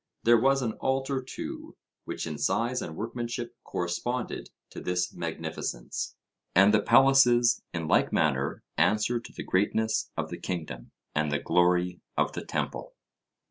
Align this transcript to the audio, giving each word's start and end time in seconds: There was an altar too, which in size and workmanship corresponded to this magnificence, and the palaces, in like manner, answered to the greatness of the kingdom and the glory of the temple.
There 0.23 0.39
was 0.39 0.63
an 0.63 0.73
altar 0.79 1.21
too, 1.21 1.77
which 2.05 2.25
in 2.25 2.39
size 2.39 2.81
and 2.81 2.95
workmanship 2.97 3.55
corresponded 3.63 4.49
to 4.71 4.81
this 4.81 5.13
magnificence, 5.13 6.15
and 6.55 6.73
the 6.73 6.81
palaces, 6.81 7.61
in 7.71 7.87
like 7.87 8.11
manner, 8.11 8.63
answered 8.79 9.25
to 9.25 9.31
the 9.31 9.43
greatness 9.43 10.09
of 10.17 10.31
the 10.31 10.39
kingdom 10.39 10.89
and 11.13 11.31
the 11.31 11.37
glory 11.37 12.01
of 12.17 12.31
the 12.31 12.43
temple. 12.43 12.95